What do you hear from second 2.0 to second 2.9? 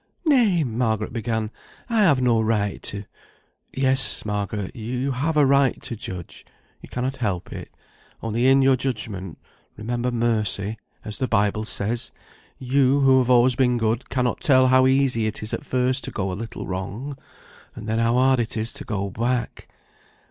have no right